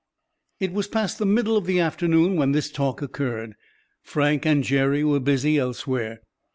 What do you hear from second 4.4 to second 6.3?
and Jerry were busy elsewhere.